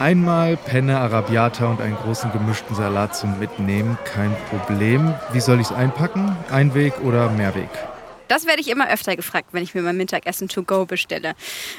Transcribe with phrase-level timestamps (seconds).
[0.00, 5.14] Einmal Penne Arabiata und einen großen gemischten Salat zum Mitnehmen, kein Problem.
[5.34, 6.34] Wie soll ich es einpacken?
[6.50, 7.68] Einweg oder Mehrweg?
[8.26, 11.34] Das werde ich immer öfter gefragt, wenn ich mir mein Mittagessen to go bestelle.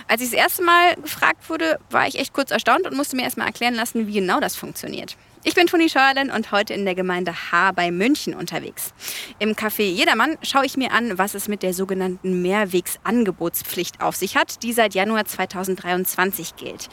[0.08, 3.24] Als ich das erste Mal gefragt wurde, war ich echt kurz erstaunt und musste mir
[3.24, 5.18] erstmal erklären lassen, wie genau das funktioniert.
[5.44, 8.94] Ich bin Toni Scheuerlen und heute in der Gemeinde H bei München unterwegs.
[9.40, 14.36] Im Café Jedermann schaue ich mir an, was es mit der sogenannten Mehrwegsangebotspflicht auf sich
[14.36, 16.90] hat, die seit Januar 2023 gilt.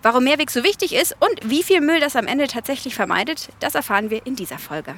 [0.00, 3.74] Warum Mehrweg so wichtig ist und wie viel Müll das am Ende tatsächlich vermeidet, das
[3.74, 4.94] erfahren wir in dieser Folge.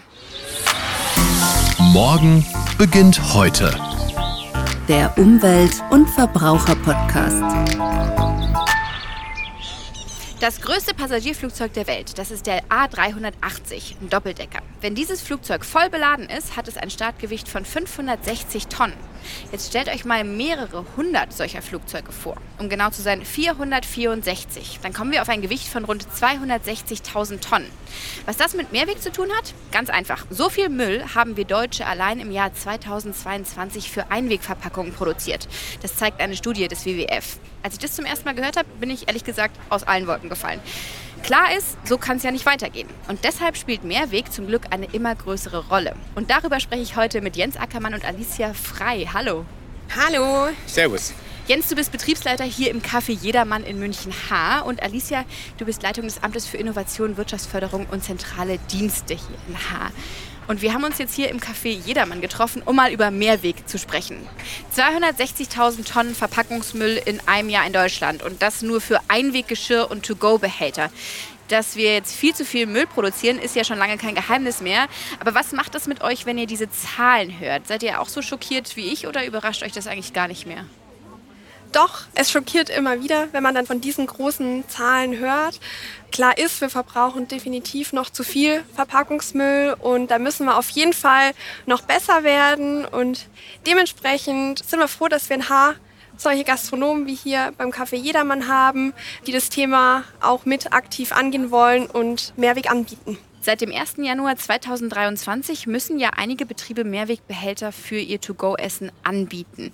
[1.79, 2.47] Morgen
[2.79, 3.77] beginnt heute.
[4.89, 7.43] Der Umwelt- und Verbraucher-Podcast.
[10.43, 14.59] Das größte Passagierflugzeug der Welt, das ist der A380, ein Doppeldecker.
[14.81, 18.97] Wenn dieses Flugzeug voll beladen ist, hat es ein Startgewicht von 560 Tonnen.
[19.51, 22.37] Jetzt stellt euch mal mehrere hundert solcher Flugzeuge vor.
[22.59, 24.81] Um genau zu sein, 464.
[24.83, 27.71] Dann kommen wir auf ein Gewicht von rund 260.000 Tonnen.
[28.27, 29.55] Was das mit Mehrweg zu tun hat?
[29.71, 30.27] Ganz einfach.
[30.31, 35.49] So viel Müll haben wir Deutsche allein im Jahr 2022 für Einwegverpackungen produziert.
[35.83, 37.39] Das zeigt eine Studie des WWF.
[37.63, 40.29] Als ich das zum ersten Mal gehört habe, bin ich ehrlich gesagt aus allen Wolken
[40.29, 40.61] gefallen.
[41.23, 42.89] Klar ist, so kann es ja nicht weitergehen.
[43.07, 45.95] Und deshalb spielt Mehrweg zum Glück eine immer größere Rolle.
[46.17, 49.09] Und darüber spreche ich heute mit Jens Ackermann und Alicia Frei.
[49.13, 49.47] Hallo.
[49.97, 50.49] Hallo.
[50.67, 51.15] Servus.
[51.47, 54.61] Jens, du bist Betriebsleiter hier im Café Jedermann in München H.
[54.63, 55.25] Und Alicia,
[55.59, 59.91] du bist Leitung des Amtes für Innovation, Wirtschaftsförderung und zentrale Dienste hier in H.
[60.49, 63.79] Und wir haben uns jetzt hier im Café Jedermann getroffen, um mal über Mehrweg zu
[63.79, 64.19] sprechen.
[64.77, 70.91] 260.000 Tonnen Verpackungsmüll in einem Jahr in Deutschland und das nur für Einweggeschirr und To-Go-Behälter.
[71.49, 74.87] Dass wir jetzt viel zu viel Müll produzieren, ist ja schon lange kein Geheimnis mehr.
[75.21, 77.67] Aber was macht das mit euch, wenn ihr diese Zahlen hört?
[77.67, 80.65] Seid ihr auch so schockiert wie ich oder überrascht euch das eigentlich gar nicht mehr?
[81.73, 85.59] Doch, es schockiert immer wieder, wenn man dann von diesen großen Zahlen hört.
[86.11, 90.93] Klar ist, wir verbrauchen definitiv noch zu viel Verpackungsmüll und da müssen wir auf jeden
[90.93, 91.33] Fall
[91.65, 92.85] noch besser werden.
[92.85, 93.27] Und
[93.67, 95.77] dementsprechend sind wir froh, dass wir in Haar
[96.19, 98.93] solche Gastronomen wie hier beim Café Jedermann haben,
[99.27, 103.17] die das Thema auch mit aktiv angehen wollen und Mehrweg anbieten.
[103.41, 103.95] Seit dem 1.
[103.97, 109.73] Januar 2023 müssen ja einige Betriebe Mehrwegbehälter für ihr To-Go-Essen anbieten.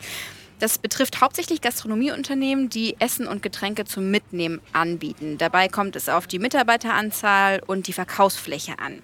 [0.58, 5.38] Das betrifft hauptsächlich Gastronomieunternehmen, die Essen und Getränke zum Mitnehmen anbieten.
[5.38, 9.00] Dabei kommt es auf die Mitarbeiteranzahl und die Verkaufsfläche an.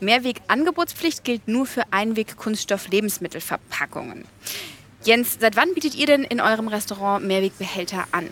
[0.00, 4.24] Mehrwegangebotspflicht gilt nur für Einweg-Kunststoff-Lebensmittelverpackungen.
[5.04, 8.28] Jens, seit wann bietet ihr denn in eurem Restaurant Mehrwegbehälter an?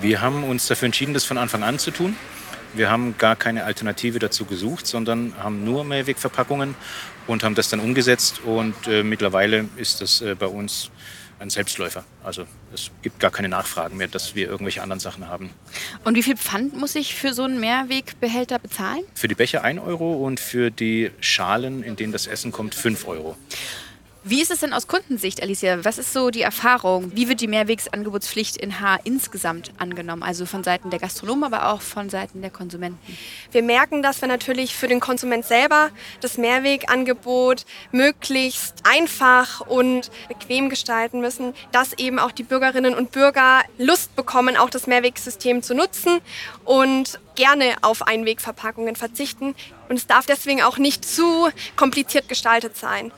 [0.00, 2.14] Wir haben uns dafür entschieden, das von Anfang an zu tun.
[2.74, 6.74] Wir haben gar keine Alternative dazu gesucht, sondern haben nur Mehrwegverpackungen
[7.26, 8.40] und haben das dann umgesetzt.
[8.44, 10.90] Und äh, mittlerweile ist das äh, bei uns
[11.42, 12.04] ein Selbstläufer.
[12.22, 15.50] Also es gibt gar keine Nachfragen mehr, dass wir irgendwelche anderen Sachen haben.
[16.04, 19.02] Und wie viel Pfand muss ich für so einen Mehrwegbehälter bezahlen?
[19.14, 23.06] Für die Becher 1 Euro und für die Schalen, in denen das Essen kommt, 5
[23.08, 23.36] Euro.
[24.24, 25.84] Wie ist es denn aus Kundensicht, Alicia?
[25.84, 27.10] Was ist so die Erfahrung?
[27.12, 30.22] Wie wird die Mehrwegsangebotspflicht in H insgesamt angenommen?
[30.22, 33.00] Also von Seiten der Gastronomen, aber auch von Seiten der Konsumenten?
[33.50, 35.90] Wir merken, dass wir natürlich für den Konsument selber
[36.20, 43.62] das Mehrwegangebot möglichst einfach und bequem gestalten müssen, dass eben auch die Bürgerinnen und Bürger
[43.76, 46.20] Lust bekommen, auch das Mehrwegsystem zu nutzen
[46.64, 49.56] und gerne auf Einwegverpackungen verzichten.
[49.88, 53.10] Und es darf deswegen auch nicht zu kompliziert gestaltet sein.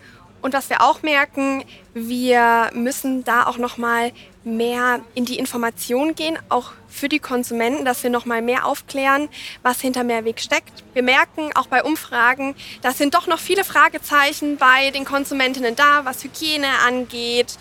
[0.44, 4.12] Und was wir auch merken, wir müssen da auch noch mal
[4.44, 9.30] mehr in die Information gehen, auch für die Konsumenten, dass wir noch mal mehr aufklären,
[9.62, 10.84] was hinter Mehrweg steckt.
[10.92, 16.04] Wir merken auch bei Umfragen, da sind doch noch viele Fragezeichen bei den Konsumentinnen da,
[16.04, 17.56] was Hygiene angeht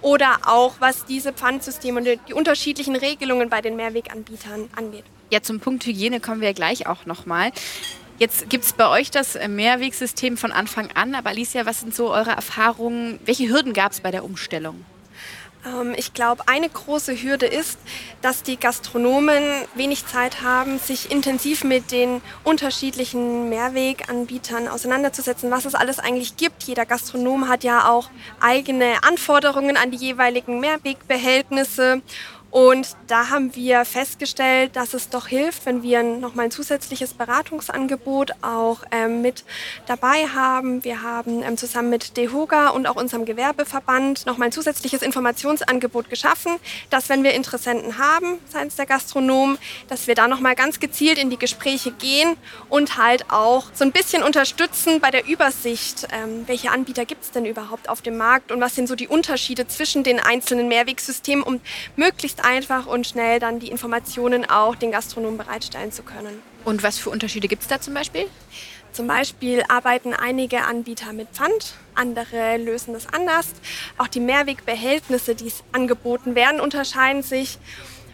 [0.00, 5.02] oder auch was diese Pfandsysteme und die unterschiedlichen Regelungen bei den Mehrweganbietern angeht.
[5.30, 7.50] Ja, zum Punkt Hygiene kommen wir gleich auch noch mal.
[8.18, 11.14] Jetzt gibt es bei euch das Mehrwegsystem von Anfang an.
[11.14, 13.20] Aber Alicia, was sind so eure Erfahrungen?
[13.24, 14.84] Welche Hürden gab es bei der Umstellung?
[15.66, 17.78] Ähm, ich glaube, eine große Hürde ist,
[18.22, 19.42] dass die Gastronomen
[19.74, 26.64] wenig Zeit haben, sich intensiv mit den unterschiedlichen Mehrweganbietern auseinanderzusetzen, was es alles eigentlich gibt.
[26.64, 28.10] Jeder Gastronom hat ja auch
[28.40, 32.02] eigene Anforderungen an die jeweiligen Mehrwegbehältnisse.
[32.50, 38.32] Und da haben wir festgestellt, dass es doch hilft, wenn wir nochmal ein zusätzliches Beratungsangebot
[38.40, 39.44] auch ähm, mit
[39.86, 40.82] dabei haben.
[40.82, 46.52] Wir haben ähm, zusammen mit DEHOGA und auch unserem Gewerbeverband nochmal ein zusätzliches Informationsangebot geschaffen,
[46.88, 49.58] dass wenn wir Interessenten haben, seitens der Gastronomen,
[49.88, 52.36] dass wir da nochmal ganz gezielt in die Gespräche gehen
[52.70, 57.30] und halt auch so ein bisschen unterstützen bei der Übersicht, ähm, welche Anbieter gibt es
[57.30, 61.44] denn überhaupt auf dem Markt und was sind so die Unterschiede zwischen den einzelnen Mehrwegsystemen,
[61.44, 61.60] um
[61.96, 66.42] möglichst möglichst einfach und schnell dann die Informationen auch den Gastronomen bereitstellen zu können.
[66.64, 68.26] Und was für Unterschiede gibt es da zum Beispiel?
[68.92, 73.48] Zum Beispiel arbeiten einige Anbieter mit Pfand, andere lösen das anders.
[73.98, 77.58] Auch die Mehrwegbehältnisse, die angeboten werden, unterscheiden sich.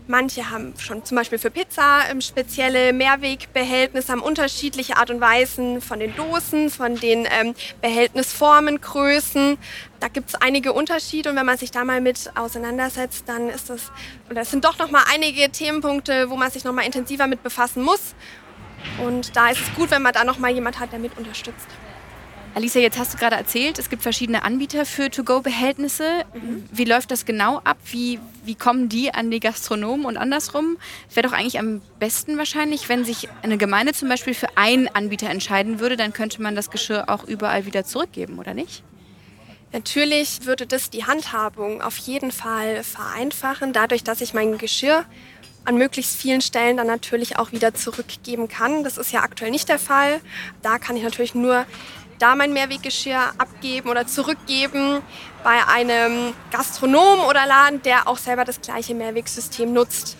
[0.07, 5.81] Manche haben schon zum Beispiel für Pizza ähm, spezielle Mehrwegbehältnisse, haben unterschiedliche Art und Weisen
[5.81, 9.57] von den Dosen, von den ähm, Behältnisformen, Größen.
[10.01, 13.71] Da gibt es einige Unterschiede und wenn man sich da mal mit auseinandersetzt, dann ist
[13.71, 13.91] das,
[14.31, 17.43] oder es sind doch noch mal einige Themenpunkte, wo man sich noch mal intensiver mit
[17.43, 18.15] befassen muss.
[19.03, 21.67] Und da ist es gut, wenn man da noch mal jemand hat, der mit unterstützt.
[22.55, 26.25] Alicia, jetzt hast du gerade erzählt, es gibt verschiedene Anbieter für To-Go-Behältnisse.
[26.35, 26.65] Mhm.
[26.71, 27.79] Wie läuft das genau ab?
[27.91, 30.77] Wie, wie kommen die an die Gastronomen und andersrum?
[31.13, 35.31] Wäre doch eigentlich am besten wahrscheinlich, wenn sich eine Gemeinde zum Beispiel für einen Anbieter
[35.31, 38.85] entscheiden würde, dann könnte man das Geschirr auch überall wieder zurückgeben, oder nicht?
[39.73, 45.05] Natürlich würde das die Handhabung auf jeden Fall vereinfachen, dadurch, dass ich mein Geschirr
[45.65, 48.85] an möglichst vielen Stellen dann natürlich auch wieder zurückgeben kann.
[48.85, 50.21] Das ist ja aktuell nicht der Fall.
[50.63, 51.67] Da kann ich natürlich nur
[52.19, 55.03] da mein Mehrweggeschirr abgeben oder zurückgeben
[55.43, 60.17] bei einem Gastronom oder Laden, der auch selber das gleiche Mehrwegsystem nutzt.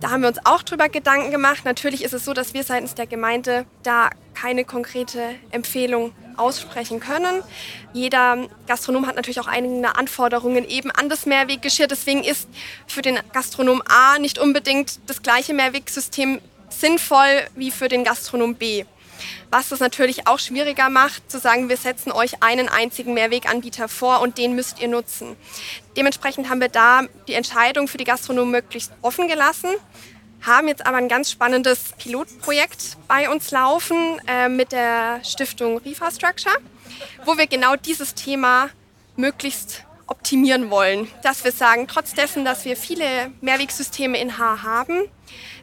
[0.00, 1.64] Da haben wir uns auch drüber Gedanken gemacht.
[1.64, 7.42] Natürlich ist es so, dass wir seitens der Gemeinde da keine konkrete Empfehlung aussprechen können.
[7.92, 11.88] Jeder Gastronom hat natürlich auch einige Anforderungen eben an das Mehrweggeschirr.
[11.88, 12.48] Deswegen ist
[12.86, 18.84] für den Gastronom A nicht unbedingt das gleiche Mehrwegsystem sinnvoll wie für den Gastronom B
[19.50, 24.20] was es natürlich auch schwieriger macht, zu sagen, wir setzen euch einen einzigen Mehrweganbieter vor
[24.20, 25.36] und den müsst ihr nutzen.
[25.96, 29.70] Dementsprechend haben wir da die Entscheidung für die Gastronomen möglichst offen gelassen
[30.42, 36.54] haben jetzt aber ein ganz spannendes Pilotprojekt bei uns laufen äh, mit der Stiftung Refrastructure,
[37.24, 38.70] wo wir genau dieses Thema
[39.16, 41.08] möglichst optimieren wollen.
[41.22, 45.04] Dass wir sagen, trotz dessen, dass wir viele Mehrwegsysteme in H haben,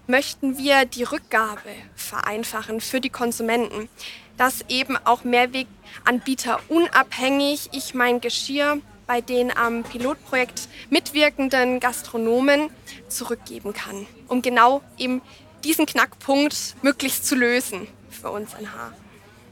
[0.08, 3.90] möchten wir die Rückgabe vereinfachen für die Konsumenten,
[4.38, 8.78] dass eben auch Mehrweganbieter unabhängig ich mein Geschirr
[9.08, 12.70] bei den am Pilotprojekt mitwirkenden Gastronomen
[13.08, 15.22] zurückgeben kann, um genau eben
[15.64, 18.94] diesen Knackpunkt möglichst zu lösen für uns in Haar.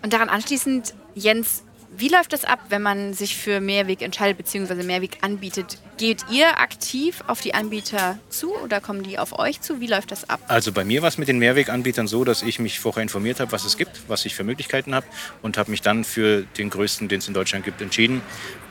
[0.01, 1.63] Und daran anschließend, Jens,
[1.97, 4.83] wie läuft das ab, wenn man sich für Mehrweg entscheidet bzw.
[4.83, 5.77] Mehrweg anbietet?
[5.97, 9.79] Geht ihr aktiv auf die Anbieter zu oder kommen die auf euch zu?
[9.79, 10.39] Wie läuft das ab?
[10.47, 13.51] Also bei mir war es mit den Mehrweganbietern so, dass ich mich vorher informiert habe,
[13.51, 15.05] was es gibt, was ich für Möglichkeiten habe
[15.41, 18.21] und habe mich dann für den größten, den es in Deutschland gibt, entschieden.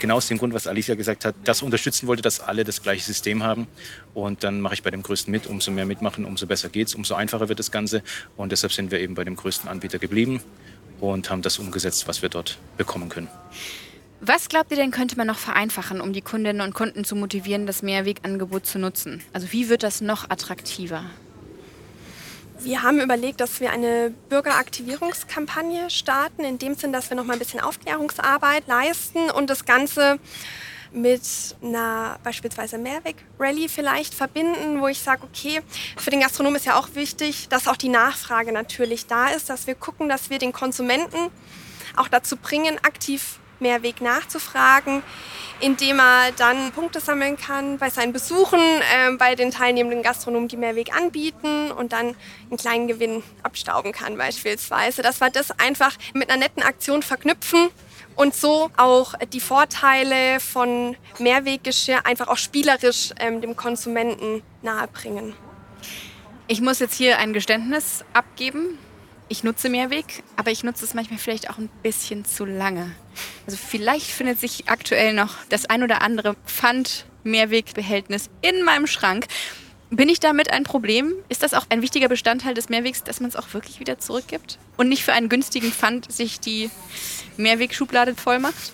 [0.01, 3.05] Genau aus dem Grund, was Alicia gesagt hat, das unterstützen wollte, dass alle das gleiche
[3.05, 3.69] System haben.
[4.15, 5.47] Und dann mache ich bei dem größten mit.
[5.47, 8.03] Umso mehr mitmachen, umso besser geht es, umso einfacher wird das Ganze.
[8.37, 10.41] Und deshalb sind wir eben bei dem größten Anbieter geblieben
[11.11, 13.29] und haben das umgesetzt, was wir dort bekommen können.
[14.21, 17.67] Was glaubt ihr denn, könnte man noch vereinfachen, um die Kundinnen und Kunden zu motivieren,
[17.67, 19.21] das Mehrwegangebot zu nutzen?
[19.33, 21.05] Also wie wird das noch attraktiver?
[22.61, 27.33] Wir haben überlegt, dass wir eine Bürgeraktivierungskampagne starten, in dem Sinn, dass wir noch mal
[27.33, 30.21] ein bisschen Aufklärungsarbeit leisten und das Ganze
[30.93, 31.23] mit
[31.63, 35.61] einer beispielsweise Mehrweg-Rallye vielleicht verbinden, wo ich sage, okay,
[35.97, 39.67] für den Gastronom ist ja auch wichtig, dass auch die Nachfrage natürlich da ist, dass
[39.67, 41.31] wir gucken, dass wir den Konsumenten
[41.97, 45.03] auch dazu bringen, aktiv Mehrweg nachzufragen,
[45.61, 50.57] indem er dann Punkte sammeln kann bei seinen Besuchen, äh, bei den teilnehmenden Gastronomen, die
[50.57, 52.17] Mehrweg anbieten und dann
[52.51, 55.03] einen kleinen Gewinn abstauben kann beispielsweise.
[55.03, 57.71] Dass wir das einfach mit einer netten Aktion verknüpfen
[58.17, 65.35] und so auch die Vorteile von Mehrweggeschirr einfach auch spielerisch ähm, dem Konsumenten nahebringen.
[66.49, 68.79] Ich muss jetzt hier ein Geständnis abgeben.
[69.29, 72.95] Ich nutze Mehrweg, aber ich nutze es manchmal vielleicht auch ein bisschen zu lange.
[73.47, 79.27] Also vielleicht findet sich aktuell noch das ein oder andere Pfand-Mehrwegbehältnis in meinem Schrank.
[79.95, 81.13] Bin ich damit ein Problem?
[81.29, 84.59] Ist das auch ein wichtiger Bestandteil des Mehrwegs, dass man es auch wirklich wieder zurückgibt
[84.79, 86.71] und nicht für einen günstigen Pfand sich die
[87.37, 88.73] Mehrwegschublade voll macht?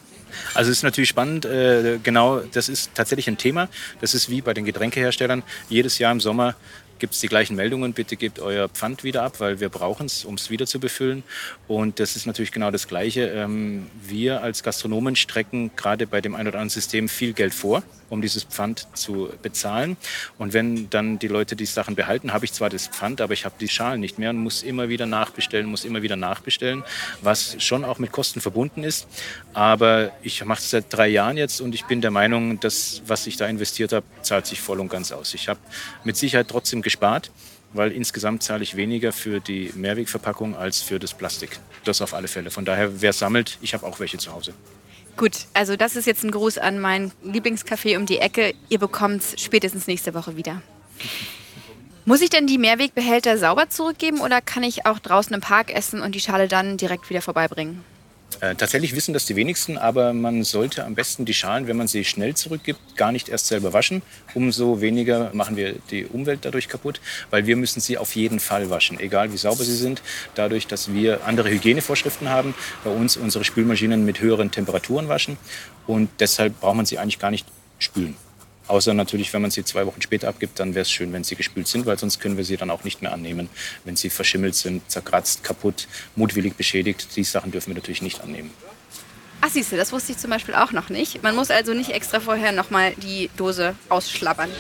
[0.55, 3.69] Also es ist natürlich spannend, äh, genau, das ist tatsächlich ein Thema.
[4.01, 5.43] Das ist wie bei den Getränkeherstellern.
[5.69, 6.55] Jedes Jahr im Sommer
[6.99, 10.25] gibt es die gleichen Meldungen, bitte gebt euer Pfand wieder ab, weil wir brauchen es,
[10.25, 11.23] um es wieder zu befüllen.
[11.67, 13.26] Und das ist natürlich genau das Gleiche.
[13.28, 17.83] Ähm, wir als Gastronomen strecken gerade bei dem ein oder anderen System viel Geld vor,
[18.09, 19.97] um dieses Pfand zu bezahlen.
[20.38, 23.45] Und wenn dann die Leute die Sachen behalten, habe ich zwar das Pfand, aber ich
[23.45, 26.85] habe die Schalen nicht mehr und muss immer wieder nachbestellen, muss immer wieder nachbestellen,
[27.23, 29.07] was schon auch mit Kosten verbunden ist.
[29.52, 33.26] Aber ich mache es seit drei Jahren jetzt und ich bin der Meinung, dass was
[33.26, 35.35] ich da investiert habe, zahlt sich voll und ganz aus.
[35.35, 35.61] Ich habe
[36.05, 37.30] mit Sicherheit trotzdem gespart,
[37.75, 41.61] weil insgesamt zahle ich weniger für die Mehrwegverpackung als für das Plastik.
[41.85, 42.50] Das auf alle Fälle.
[42.50, 44.54] Von daher, wer sammelt, ich habe auch welche zu Hause.
[45.16, 48.54] Gut, also das ist jetzt ein Gruß an mein Lieblingscafé um die Ecke.
[48.68, 50.62] Ihr bekommt es spätestens nächste Woche wieder.
[52.04, 56.00] Muss ich denn die Mehrwegbehälter sauber zurückgeben oder kann ich auch draußen im Park essen
[56.00, 57.85] und die Schale dann direkt wieder vorbeibringen?
[58.41, 61.89] Äh, tatsächlich wissen das die wenigsten, aber man sollte am besten die Schalen, wenn man
[61.89, 64.03] sie schnell zurückgibt, gar nicht erst selber waschen.
[64.35, 68.71] Umso weniger machen wir die Umwelt dadurch kaputt, weil wir müssen sie auf jeden Fall
[68.71, 70.03] waschen, egal wie sauber sie sind.
[70.35, 72.55] Dadurch, dass wir andere Hygienevorschriften haben,
[72.85, 75.37] bei uns unsere Spülmaschinen mit höheren Temperaturen waschen
[75.87, 77.47] und deshalb braucht man sie eigentlich gar nicht
[77.79, 78.17] spülen.
[78.69, 81.37] Außer natürlich, wenn man sie zwei Wochen später abgibt, dann wäre es schön, wenn sie
[81.37, 83.49] gespült sind, weil sonst können wir sie dann auch nicht mehr annehmen.
[83.85, 88.51] Wenn sie verschimmelt sind, zerkratzt, kaputt, mutwillig beschädigt, die Sachen dürfen wir natürlich nicht annehmen.
[89.41, 91.23] Ach siehste, das wusste ich zum Beispiel auch noch nicht.
[91.23, 94.51] Man muss also nicht extra vorher nochmal die Dose ausschlabbern.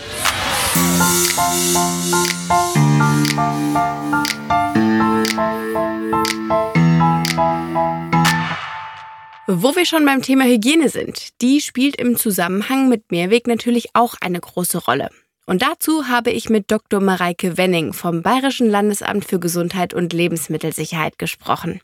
[9.50, 14.14] Wo wir schon beim Thema Hygiene sind, die spielt im Zusammenhang mit Mehrweg natürlich auch
[14.20, 15.08] eine große Rolle.
[15.46, 17.00] Und dazu habe ich mit Dr.
[17.00, 21.80] Mareike Wenning vom Bayerischen Landesamt für Gesundheit und Lebensmittelsicherheit gesprochen.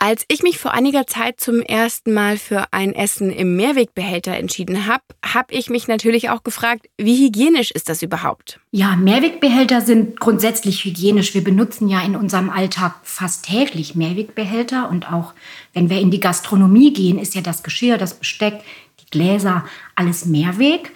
[0.00, 4.86] Als ich mich vor einiger Zeit zum ersten Mal für ein Essen im Mehrwegbehälter entschieden
[4.86, 8.60] habe, habe ich mich natürlich auch gefragt, wie hygienisch ist das überhaupt?
[8.70, 11.34] Ja, Mehrwegbehälter sind grundsätzlich hygienisch.
[11.34, 15.34] Wir benutzen ja in unserem Alltag fast täglich Mehrwegbehälter und auch
[15.72, 18.60] wenn wir in die Gastronomie gehen, ist ja das Geschirr, das Besteck,
[19.00, 19.64] die Gläser,
[19.96, 20.92] alles Mehrweg.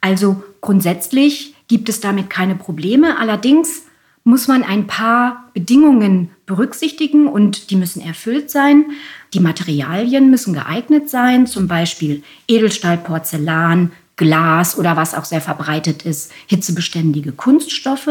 [0.00, 3.18] Also grundsätzlich gibt es damit keine Probleme.
[3.18, 3.85] Allerdings
[4.26, 8.86] muss man ein paar Bedingungen berücksichtigen und die müssen erfüllt sein.
[9.32, 16.02] Die Materialien müssen geeignet sein, zum Beispiel Edelstahl, Porzellan, Glas oder was auch sehr verbreitet
[16.02, 18.10] ist, hitzebeständige Kunststoffe.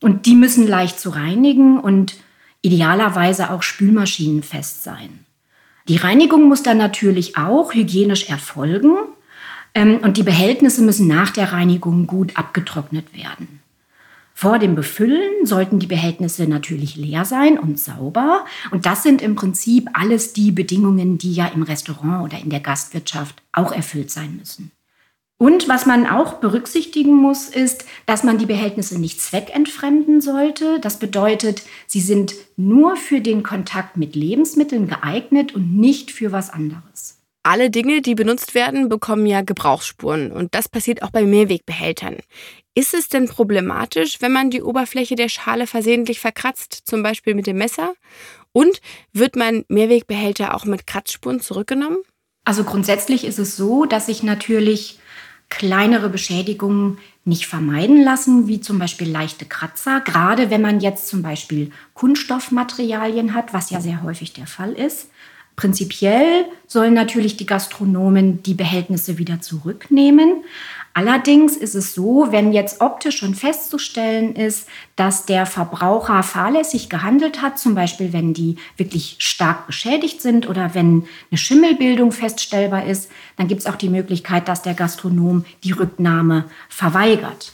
[0.00, 2.14] Und die müssen leicht zu reinigen und
[2.60, 5.26] idealerweise auch spülmaschinenfest sein.
[5.88, 8.94] Die Reinigung muss dann natürlich auch hygienisch erfolgen
[9.74, 13.61] ähm, und die Behältnisse müssen nach der Reinigung gut abgetrocknet werden.
[14.42, 18.44] Vor dem Befüllen sollten die Behältnisse natürlich leer sein und sauber.
[18.72, 22.58] Und das sind im Prinzip alles die Bedingungen, die ja im Restaurant oder in der
[22.58, 24.72] Gastwirtschaft auch erfüllt sein müssen.
[25.38, 30.80] Und was man auch berücksichtigen muss, ist, dass man die Behältnisse nicht zweckentfremden sollte.
[30.80, 36.50] Das bedeutet, sie sind nur für den Kontakt mit Lebensmitteln geeignet und nicht für was
[36.50, 37.21] anderes.
[37.44, 42.18] Alle Dinge, die benutzt werden, bekommen ja Gebrauchsspuren und das passiert auch bei Mehrwegbehältern.
[42.74, 47.46] Ist es denn problematisch, wenn man die Oberfläche der Schale versehentlich verkratzt, zum Beispiel mit
[47.46, 47.94] dem Messer?
[48.52, 48.80] Und
[49.12, 51.98] wird mein Mehrwegbehälter auch mit Kratzspuren zurückgenommen?
[52.44, 54.98] Also grundsätzlich ist es so, dass sich natürlich
[55.48, 61.22] kleinere Beschädigungen nicht vermeiden lassen, wie zum Beispiel leichte Kratzer, gerade wenn man jetzt zum
[61.22, 65.08] Beispiel Kunststoffmaterialien hat, was ja sehr häufig der Fall ist.
[65.56, 70.44] Prinzipiell sollen natürlich die Gastronomen die Behältnisse wieder zurücknehmen.
[70.94, 77.40] Allerdings ist es so, wenn jetzt optisch schon festzustellen ist, dass der Verbraucher fahrlässig gehandelt
[77.40, 83.10] hat, zum Beispiel wenn die wirklich stark beschädigt sind oder wenn eine Schimmelbildung feststellbar ist,
[83.38, 87.52] dann gibt es auch die Möglichkeit, dass der Gastronom die Rücknahme verweigert.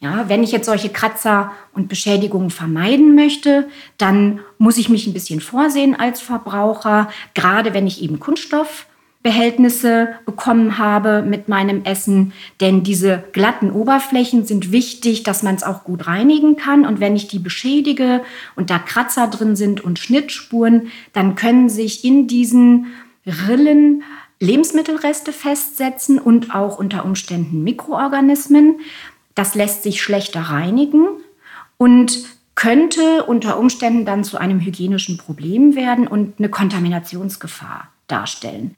[0.00, 5.14] Ja, wenn ich jetzt solche Kratzer und Beschädigungen vermeiden möchte, dann muss ich mich ein
[5.14, 12.34] bisschen vorsehen als Verbraucher, gerade wenn ich eben Kunststoffbehältnisse bekommen habe mit meinem Essen.
[12.60, 16.84] Denn diese glatten Oberflächen sind wichtig, dass man es auch gut reinigen kann.
[16.84, 18.20] Und wenn ich die beschädige
[18.56, 22.88] und da Kratzer drin sind und Schnittspuren, dann können sich in diesen
[23.26, 24.02] Rillen
[24.40, 28.80] Lebensmittelreste festsetzen und auch unter Umständen Mikroorganismen.
[29.34, 31.06] Das lässt sich schlechter reinigen
[31.76, 32.24] und
[32.54, 38.76] könnte unter Umständen dann zu einem hygienischen Problem werden und eine Kontaminationsgefahr darstellen.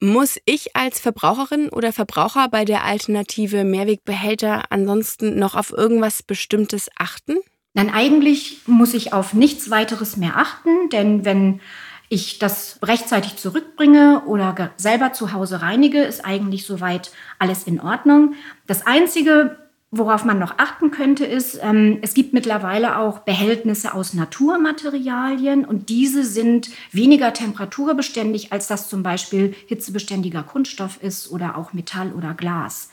[0.00, 6.90] Muss ich als Verbraucherin oder Verbraucher bei der Alternative Mehrwegbehälter ansonsten noch auf irgendwas Bestimmtes
[6.98, 7.36] achten?
[7.74, 11.60] Nein, eigentlich muss ich auf nichts weiteres mehr achten, denn wenn
[12.08, 18.34] ich das rechtzeitig zurückbringe oder selber zu Hause reinige, ist eigentlich soweit alles in Ordnung.
[18.66, 19.58] Das Einzige,
[19.96, 25.88] Worauf man noch achten könnte, ist, ähm, es gibt mittlerweile auch Behältnisse aus Naturmaterialien und
[25.88, 32.34] diese sind weniger temperaturbeständig, als das zum Beispiel hitzebeständiger Kunststoff ist oder auch Metall oder
[32.34, 32.90] Glas.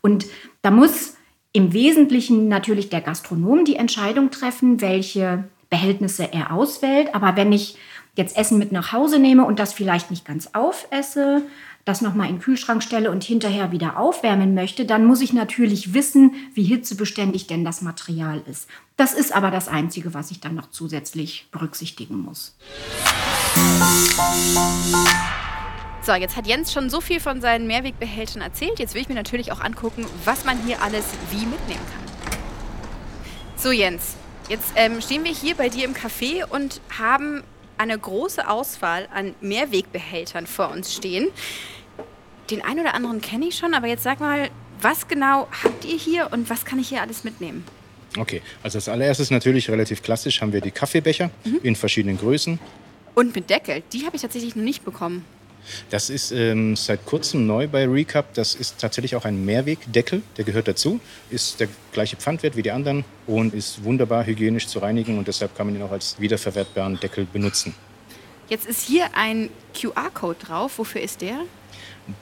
[0.00, 0.26] Und
[0.62, 1.16] da muss
[1.52, 7.16] im Wesentlichen natürlich der Gastronom die Entscheidung treffen, welche Behältnisse er auswählt.
[7.16, 7.76] Aber wenn ich
[8.14, 11.42] jetzt Essen mit nach Hause nehme und das vielleicht nicht ganz aufesse,
[11.84, 15.92] das nochmal in den Kühlschrank stelle und hinterher wieder aufwärmen möchte, dann muss ich natürlich
[15.92, 18.68] wissen, wie hitzebeständig denn das Material ist.
[18.96, 22.56] Das ist aber das Einzige, was ich dann noch zusätzlich berücksichtigen muss.
[26.02, 28.78] So, jetzt hat Jens schon so viel von seinen Mehrwegbehältern erzählt.
[28.78, 32.38] Jetzt will ich mir natürlich auch angucken, was man hier alles wie mitnehmen kann.
[33.56, 34.16] So Jens,
[34.48, 37.42] jetzt ähm, stehen wir hier bei dir im Café und haben
[37.78, 41.28] eine große Auswahl an Mehrwegbehältern vor uns stehen.
[42.50, 44.50] Den einen oder anderen kenne ich schon, aber jetzt sag mal,
[44.80, 47.64] was genau habt ihr hier und was kann ich hier alles mitnehmen?
[48.18, 51.60] Okay, also als allererstes natürlich relativ klassisch haben wir die Kaffeebecher Mhm.
[51.62, 52.58] in verschiedenen Größen.
[53.14, 55.24] Und mit Deckel, die habe ich tatsächlich noch nicht bekommen.
[55.90, 58.34] Das ist ähm, seit kurzem neu bei Recap.
[58.34, 61.00] Das ist tatsächlich auch ein Mehrwegdeckel, der gehört dazu.
[61.30, 65.56] Ist der gleiche Pfandwert wie die anderen und ist wunderbar hygienisch zu reinigen und deshalb
[65.56, 67.74] kann man ihn auch als wiederverwertbaren Deckel benutzen.
[68.48, 70.78] Jetzt ist hier ein QR-Code drauf.
[70.78, 71.40] Wofür ist der?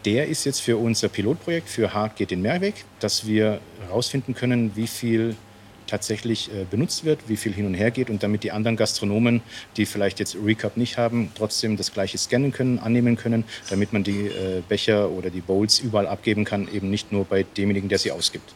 [0.05, 4.77] Der ist jetzt für unser Pilotprojekt für Hart geht den Mehrweg, dass wir herausfinden können,
[4.77, 5.37] wie viel
[5.93, 9.43] tatsächlich äh, benutzt wird, wie viel hin und her geht und damit die anderen Gastronomen,
[9.77, 14.03] die vielleicht jetzt Recap nicht haben, trotzdem das gleiche scannen können, annehmen können, damit man
[14.03, 17.99] die äh, Becher oder die Bowls überall abgeben kann, eben nicht nur bei demjenigen, der
[17.99, 18.55] sie ausgibt.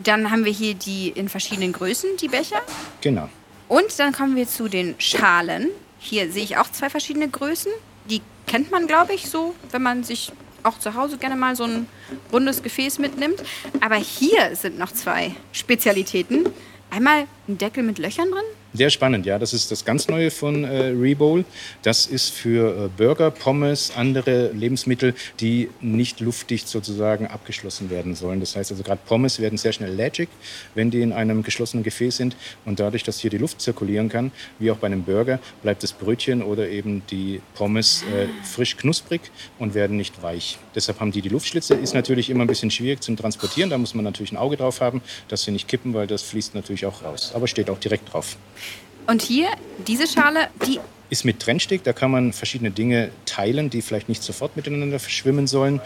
[0.00, 2.60] Dann haben wir hier die in verschiedenen Größen, die Becher.
[3.00, 3.28] Genau.
[3.68, 5.68] Und dann kommen wir zu den Schalen.
[6.00, 7.70] Hier sehe ich auch zwei verschiedene Größen.
[8.10, 10.32] Die kennt man, glaube ich, so, wenn man sich
[10.64, 11.86] auch zu Hause gerne mal so ein
[12.32, 13.42] rundes Gefäß mitnimmt.
[13.80, 16.46] Aber hier sind noch zwei Spezialitäten.
[16.90, 18.44] Einmal ein Deckel mit Löchern drin.
[18.76, 19.38] Sehr spannend, ja.
[19.38, 21.44] Das ist das ganz Neue von äh, Rebowl.
[21.82, 28.40] Das ist für äh, Burger, Pommes, andere Lebensmittel, die nicht luftdicht sozusagen abgeschlossen werden sollen.
[28.40, 30.28] Das heißt also gerade Pommes werden sehr schnell allergic,
[30.74, 32.34] wenn die in einem geschlossenen Gefäß sind.
[32.64, 35.92] Und dadurch, dass hier die Luft zirkulieren kann, wie auch bei einem Burger, bleibt das
[35.92, 39.20] Brötchen oder eben die Pommes äh, frisch knusprig
[39.60, 40.58] und werden nicht weich.
[40.74, 41.74] Deshalb haben die die Luftschlitze.
[41.74, 43.70] Ist natürlich immer ein bisschen schwierig zum Transportieren.
[43.70, 46.56] Da muss man natürlich ein Auge drauf haben, dass sie nicht kippen, weil das fließt
[46.56, 47.30] natürlich auch raus.
[47.36, 48.36] Aber steht auch direkt drauf.
[49.06, 49.48] Und hier
[49.86, 50.80] diese Schale, die
[51.10, 51.84] ist mit Trennsteg.
[51.84, 55.80] Da kann man verschiedene Dinge teilen, die vielleicht nicht sofort miteinander verschwimmen sollen.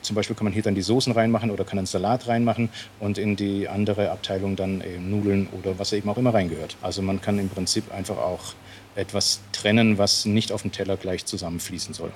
[0.00, 3.18] Zum Beispiel kann man hier dann die Soßen reinmachen oder kann einen Salat reinmachen und
[3.18, 6.76] in die andere Abteilung dann eben Nudeln oder was eben auch immer reingehört.
[6.82, 8.54] Also man kann im Prinzip einfach auch
[8.96, 12.12] etwas trennen, was nicht auf dem Teller gleich zusammenfließen soll.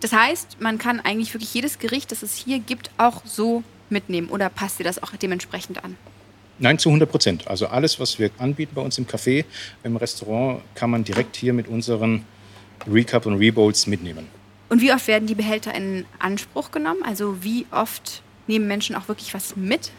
[0.00, 4.30] Das heißt, man kann eigentlich wirklich jedes Gericht, das es hier gibt, auch so mitnehmen.
[4.30, 5.96] Oder passt dir das auch dementsprechend an?
[6.62, 7.48] Nein, zu 100 Prozent.
[7.48, 9.46] Also alles, was wir anbieten bei uns im Café,
[9.82, 12.26] im Restaurant, kann man direkt hier mit unseren
[12.86, 14.26] Recap und Rebowls mitnehmen.
[14.68, 17.00] Und wie oft werden die Behälter in Anspruch genommen?
[17.02, 19.90] Also wie oft nehmen Menschen auch wirklich was mit?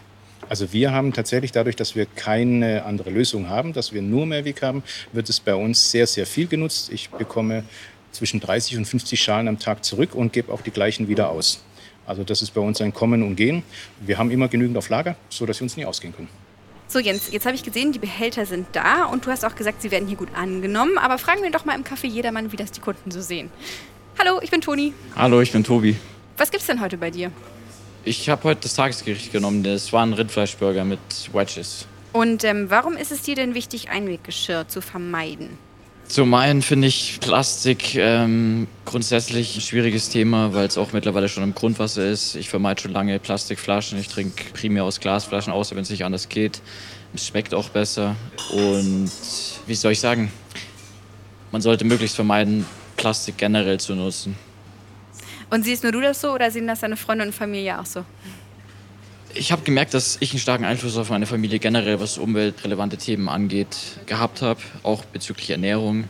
[0.49, 4.61] Also wir haben tatsächlich dadurch, dass wir keine andere Lösung haben, dass wir nur Mehrweg
[4.61, 6.91] haben, wird es bei uns sehr, sehr viel genutzt.
[6.93, 7.63] Ich bekomme
[8.11, 11.63] zwischen 30 und 50 Schalen am Tag zurück und gebe auch die gleichen wieder aus.
[12.05, 13.63] Also das ist bei uns ein Kommen und Gehen.
[13.99, 16.29] Wir haben immer genügend auf Lager, sodass wir uns nie ausgehen können.
[16.91, 19.81] So Jens, jetzt habe ich gesehen, die Behälter sind da und du hast auch gesagt,
[19.81, 20.97] sie werden hier gut angenommen.
[20.97, 23.49] Aber fragen wir doch mal im Café jedermann, wie das die Kunden so sehen.
[24.19, 24.93] Hallo, ich bin Toni.
[25.15, 25.95] Hallo, ich bin Tobi.
[26.35, 27.31] Was gibt's denn heute bei dir?
[28.03, 29.63] Ich habe heute das Tagesgericht genommen.
[29.63, 30.99] Das war ein Rindfleischburger mit
[31.31, 31.87] Wedges.
[32.11, 35.57] Und ähm, warum ist es dir denn wichtig, Einweggeschirr zu vermeiden?
[36.11, 41.41] Zum einen finde ich Plastik ähm, grundsätzlich ein schwieriges Thema, weil es auch mittlerweile schon
[41.41, 42.35] im Grundwasser ist.
[42.35, 43.97] Ich vermeide schon lange Plastikflaschen.
[43.97, 46.61] Ich trinke primär aus Glasflaschen, außer wenn es nicht anders geht.
[47.13, 48.17] Es schmeckt auch besser.
[48.51, 49.09] Und
[49.67, 50.33] wie soll ich sagen?
[51.53, 52.65] Man sollte möglichst vermeiden,
[52.97, 54.35] Plastik generell zu nutzen.
[55.49, 58.03] Und siehst nur du das so oder sehen das deine Freunde und Familie auch so?
[59.33, 63.29] Ich habe gemerkt, dass ich einen starken Einfluss auf meine Familie generell, was umweltrelevante Themen
[63.29, 66.05] angeht, gehabt habe, auch bezüglich Ernährung.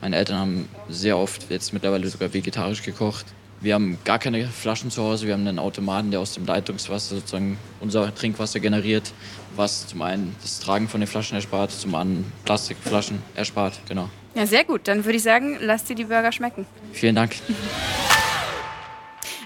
[0.00, 3.26] Meine Eltern haben sehr oft jetzt mittlerweile sogar vegetarisch gekocht.
[3.60, 5.26] Wir haben gar keine Flaschen zu Hause.
[5.26, 9.12] Wir haben einen Automaten, der aus dem Leitungswasser sozusagen unser Trinkwasser generiert,
[9.54, 13.78] was zum einen das Tragen von den Flaschen erspart, zum anderen Plastikflaschen erspart.
[13.88, 14.08] Genau.
[14.34, 14.88] Ja, sehr gut.
[14.88, 16.66] Dann würde ich sagen, lass dir die Burger schmecken.
[16.92, 17.36] Vielen Dank.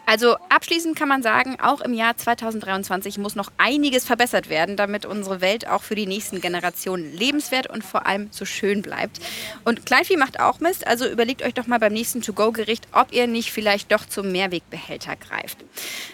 [0.07, 5.05] Also abschließend kann man sagen, auch im Jahr 2023 muss noch einiges verbessert werden, damit
[5.05, 9.19] unsere Welt auch für die nächsten Generationen lebenswert und vor allem so schön bleibt.
[9.65, 13.27] Und Kleinvieh macht auch Mist, also überlegt euch doch mal beim nächsten To-Go-Gericht, ob ihr
[13.27, 15.59] nicht vielleicht doch zum Mehrwegbehälter greift.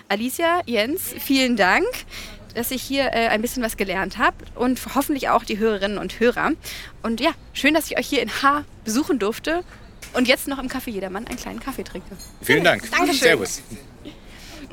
[0.09, 1.87] Alicia, Jens, vielen Dank
[2.55, 6.21] dass ich hier äh, ein bisschen was gelernt habe und hoffentlich auch die Hörerinnen und
[6.21, 6.51] Hörer.
[7.03, 9.65] Und ja, schön, dass ich euch hier in Haar besuchen durfte
[10.15, 12.17] und jetzt noch im Café Jedermann einen kleinen Kaffee trinke.
[12.41, 12.91] Vielen Dank.
[12.91, 13.15] Dankeschön.
[13.15, 13.63] Servus.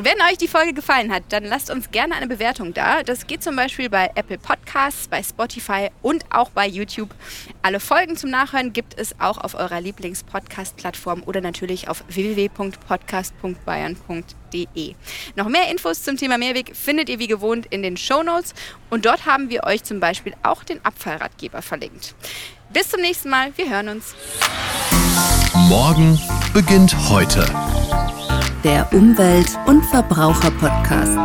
[0.01, 3.03] Wenn euch die Folge gefallen hat, dann lasst uns gerne eine Bewertung da.
[3.03, 7.13] Das geht zum Beispiel bei Apple Podcasts, bei Spotify und auch bei YouTube.
[7.63, 14.95] Alle Folgen zum Nachhören gibt es auch auf eurer Lieblings-Podcast-Plattform oder natürlich auf www.podcast.bayern.de.
[15.35, 18.53] Noch mehr Infos zum Thema Mehrweg findet ihr wie gewohnt in den Show Notes
[18.89, 22.15] und dort haben wir euch zum Beispiel auch den Abfallratgeber verlinkt.
[22.71, 24.13] Bis zum nächsten Mal, wir hören uns.
[25.53, 26.19] Morgen
[26.53, 27.45] beginnt heute.
[28.63, 31.17] Der Umwelt- und Verbraucher-Podcast.